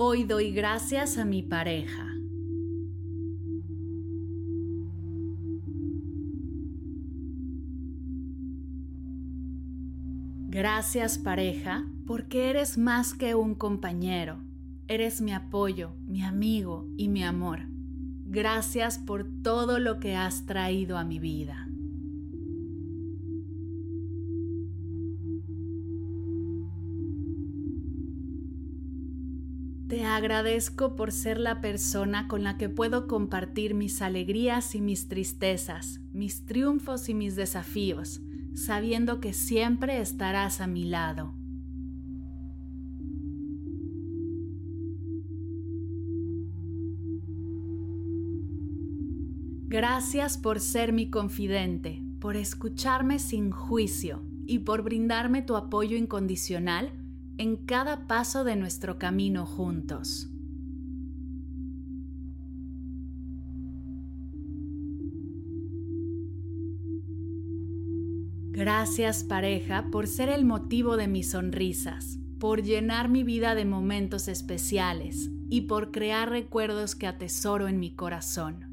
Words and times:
Hoy 0.00 0.22
doy 0.22 0.52
gracias 0.52 1.18
a 1.18 1.24
mi 1.24 1.42
pareja. 1.42 2.06
Gracias 10.46 11.18
pareja, 11.18 11.84
porque 12.06 12.48
eres 12.48 12.78
más 12.78 13.12
que 13.12 13.34
un 13.34 13.56
compañero. 13.56 14.38
Eres 14.86 15.20
mi 15.20 15.32
apoyo, 15.32 15.96
mi 16.06 16.22
amigo 16.22 16.86
y 16.96 17.08
mi 17.08 17.24
amor. 17.24 17.62
Gracias 18.24 18.98
por 18.98 19.26
todo 19.42 19.80
lo 19.80 19.98
que 19.98 20.14
has 20.14 20.46
traído 20.46 20.96
a 20.96 21.02
mi 21.02 21.18
vida. 21.18 21.66
Agradezco 30.18 30.96
por 30.96 31.12
ser 31.12 31.38
la 31.38 31.60
persona 31.60 32.28
con 32.28 32.42
la 32.42 32.58
que 32.58 32.68
puedo 32.68 33.06
compartir 33.06 33.74
mis 33.74 34.02
alegrías 34.02 34.74
y 34.74 34.80
mis 34.80 35.08
tristezas, 35.08 36.00
mis 36.12 36.44
triunfos 36.44 37.08
y 37.08 37.14
mis 37.14 37.36
desafíos, 37.36 38.20
sabiendo 38.54 39.20
que 39.20 39.32
siempre 39.32 40.00
estarás 40.00 40.60
a 40.60 40.66
mi 40.66 40.84
lado. 40.84 41.34
Gracias 49.68 50.36
por 50.36 50.60
ser 50.60 50.92
mi 50.92 51.10
confidente, 51.10 52.02
por 52.20 52.36
escucharme 52.36 53.18
sin 53.18 53.52
juicio 53.52 54.22
y 54.46 54.60
por 54.60 54.82
brindarme 54.82 55.42
tu 55.42 55.56
apoyo 55.56 55.96
incondicional 55.96 56.97
en 57.38 57.56
cada 57.56 58.08
paso 58.08 58.42
de 58.42 58.56
nuestro 58.56 58.98
camino 58.98 59.46
juntos. 59.46 60.28
Gracias 68.50 69.22
pareja 69.22 69.86
por 69.92 70.08
ser 70.08 70.28
el 70.28 70.44
motivo 70.44 70.96
de 70.96 71.06
mis 71.06 71.30
sonrisas, 71.30 72.18
por 72.40 72.64
llenar 72.64 73.08
mi 73.08 73.22
vida 73.22 73.54
de 73.54 73.64
momentos 73.64 74.26
especiales 74.26 75.30
y 75.48 75.62
por 75.62 75.92
crear 75.92 76.30
recuerdos 76.30 76.96
que 76.96 77.06
atesoro 77.06 77.68
en 77.68 77.78
mi 77.78 77.94
corazón. 77.94 78.67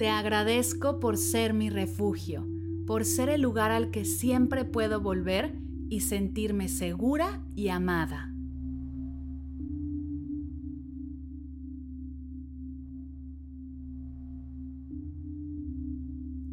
Te 0.00 0.08
agradezco 0.08 0.98
por 0.98 1.18
ser 1.18 1.52
mi 1.52 1.68
refugio, 1.68 2.48
por 2.86 3.04
ser 3.04 3.28
el 3.28 3.42
lugar 3.42 3.70
al 3.70 3.90
que 3.90 4.06
siempre 4.06 4.64
puedo 4.64 5.02
volver 5.02 5.60
y 5.90 6.00
sentirme 6.00 6.70
segura 6.70 7.44
y 7.54 7.68
amada. 7.68 8.32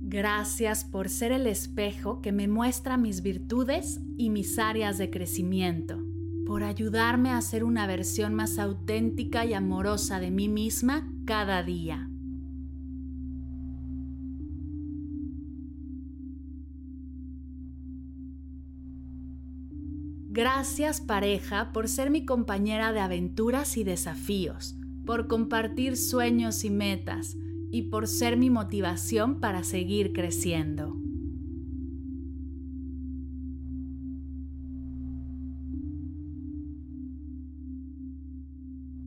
Gracias 0.01 0.83
por 0.83 1.07
ser 1.07 1.31
el 1.31 1.47
espejo 1.47 2.21
que 2.21 2.33
me 2.33 2.49
muestra 2.49 2.97
mis 2.97 3.21
virtudes 3.21 4.01
y 4.17 4.29
mis 4.29 4.59
áreas 4.59 4.97
de 4.97 5.09
crecimiento, 5.09 6.03
por 6.45 6.63
ayudarme 6.63 7.29
a 7.29 7.39
ser 7.39 7.63
una 7.63 7.87
versión 7.87 8.33
más 8.33 8.59
auténtica 8.59 9.45
y 9.45 9.53
amorosa 9.53 10.19
de 10.19 10.31
mí 10.31 10.49
misma 10.49 11.09
cada 11.23 11.63
día. 11.63 12.09
Gracias 20.37 21.01
pareja 21.01 21.71
por 21.73 21.87
ser 21.87 22.11
mi 22.11 22.23
compañera 22.23 22.93
de 22.93 22.99
aventuras 22.99 23.75
y 23.75 23.83
desafíos, 23.83 24.77
por 25.03 25.25
compartir 25.25 25.97
sueños 25.97 26.63
y 26.63 26.69
metas 26.69 27.35
y 27.71 27.89
por 27.89 28.07
ser 28.07 28.37
mi 28.37 28.51
motivación 28.51 29.39
para 29.39 29.63
seguir 29.63 30.13
creciendo. 30.13 30.95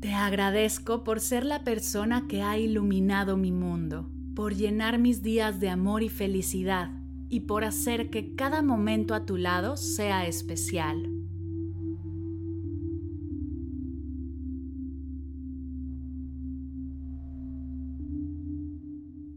Te 0.01 0.13
agradezco 0.13 1.05
por 1.05 1.21
ser 1.21 1.45
la 1.45 1.63
persona 1.63 2.27
que 2.27 2.43
ha 2.43 2.59
iluminado 2.59 3.37
mi 3.37 3.53
mundo, 3.53 4.11
por 4.35 4.57
llenar 4.57 4.99
mis 4.99 5.23
días 5.23 5.61
de 5.61 5.69
amor 5.69 6.03
y 6.03 6.09
felicidad 6.09 6.91
y 7.29 7.39
por 7.39 7.63
hacer 7.63 8.11
que 8.11 8.35
cada 8.35 8.63
momento 8.63 9.15
a 9.15 9.25
tu 9.25 9.37
lado 9.37 9.77
sea 9.77 10.27
especial. 10.27 11.20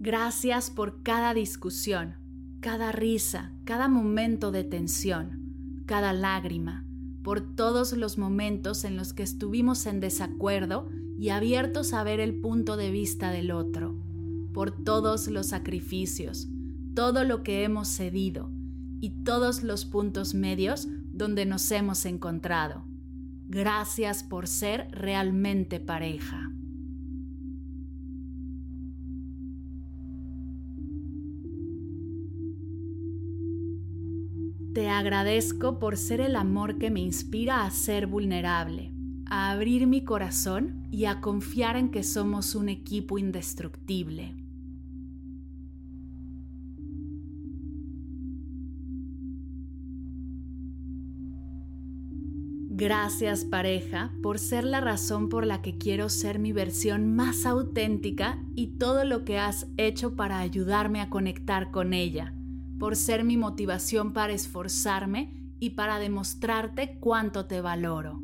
Gracias 0.05 0.69
por 0.69 1.01
cada 1.01 1.33
discusión, 1.33 2.15
cada 2.59 2.91
risa, 2.91 3.53
cada 3.63 3.87
momento 3.87 4.51
de 4.51 4.65
tensión, 4.65 5.83
cada 5.85 6.11
lágrima, 6.11 6.85
por 7.23 7.55
todos 7.55 7.93
los 7.93 8.17
momentos 8.17 8.83
en 8.83 8.97
los 8.97 9.13
que 9.13 9.23
estuvimos 9.23 9.85
en 9.85 10.01
desacuerdo 10.01 10.89
y 11.17 11.29
abiertos 11.29 11.93
a 11.93 12.03
ver 12.03 12.19
el 12.19 12.41
punto 12.41 12.75
de 12.75 12.91
vista 12.91 13.31
del 13.31 13.49
otro, 13.51 13.97
por 14.53 14.83
todos 14.83 15.29
los 15.29 15.47
sacrificios, 15.47 16.49
todo 16.93 17.23
lo 17.23 17.41
que 17.41 17.63
hemos 17.63 17.87
cedido 17.87 18.51
y 18.99 19.23
todos 19.23 19.63
los 19.63 19.85
puntos 19.85 20.33
medios 20.33 20.85
donde 21.13 21.45
nos 21.45 21.71
hemos 21.71 22.05
encontrado. 22.05 22.83
Gracias 23.47 24.21
por 24.21 24.47
ser 24.47 24.89
realmente 24.91 25.79
pareja. 25.79 26.42
Te 34.73 34.89
agradezco 34.89 35.77
por 35.77 35.97
ser 35.97 36.19
el 36.19 36.35
amor 36.35 36.79
que 36.79 36.89
me 36.89 36.99
inspira 36.99 37.63
a 37.63 37.69
ser 37.69 38.07
vulnerable, 38.07 38.91
a 39.27 39.51
abrir 39.51 39.85
mi 39.85 40.03
corazón 40.03 40.87
y 40.89 41.05
a 41.05 41.21
confiar 41.21 41.75
en 41.75 41.91
que 41.91 42.01
somos 42.01 42.55
un 42.55 42.69
equipo 42.69 43.19
indestructible. 43.19 44.33
Gracias 52.75 53.45
pareja 53.45 54.11
por 54.23 54.39
ser 54.39 54.63
la 54.63 54.81
razón 54.81 55.29
por 55.29 55.45
la 55.45 55.61
que 55.61 55.77
quiero 55.77 56.09
ser 56.09 56.39
mi 56.39 56.51
versión 56.51 57.15
más 57.15 57.45
auténtica 57.45 58.43
y 58.55 58.79
todo 58.79 59.05
lo 59.05 59.23
que 59.23 59.37
has 59.37 59.67
hecho 59.77 60.15
para 60.15 60.39
ayudarme 60.39 60.99
a 60.99 61.11
conectar 61.11 61.69
con 61.69 61.93
ella 61.93 62.33
por 62.83 62.97
ser 62.97 63.23
mi 63.23 63.37
motivación 63.37 64.11
para 64.11 64.33
esforzarme 64.33 65.53
y 65.57 65.69
para 65.69 65.99
demostrarte 65.99 66.97
cuánto 66.99 67.45
te 67.45 67.61
valoro. 67.61 68.19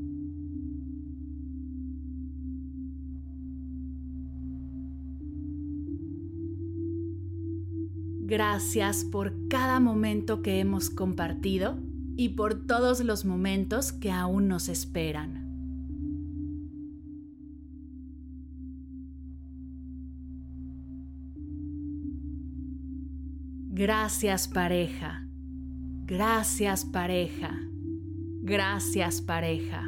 Gracias 8.20 9.06
por 9.06 9.48
cada 9.48 9.80
momento 9.80 10.42
que 10.42 10.60
hemos 10.60 10.90
compartido 10.90 11.80
y 12.18 12.28
por 12.28 12.68
todos 12.68 13.00
los 13.00 13.24
momentos 13.24 13.94
que 13.94 14.12
aún 14.12 14.50
nos 14.50 14.68
esperan. 14.68 15.39
Gracias 23.72 24.48
pareja. 24.48 25.28
Gracias 26.06 26.86
pareja. 26.86 27.52
Gracias 28.42 29.22
pareja. 29.22 29.84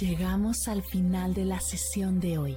Llegamos 0.00 0.66
al 0.66 0.82
final 0.82 1.32
de 1.32 1.44
la 1.44 1.60
sesión 1.60 2.18
de 2.18 2.36
hoy 2.36 2.56